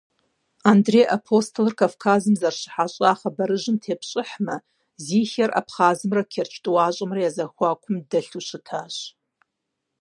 Андрей 0.73 1.05
Апостолыр 1.17 1.73
Кавказым 1.81 2.35
зэрыщыхьэщӏа 2.41 3.11
хъыбарыжьым 3.19 3.77
тепщӏыхьмэ, 3.83 4.55
Зихиер 5.05 5.51
абхъазымрэ 5.59 6.23
Керчь 6.31 6.57
тӏуащӏэмрэ 6.63 7.19
я 7.27 7.29
зэхуакум 7.35 7.95
дэлъу 8.09 8.41
щытащ. 8.47 8.95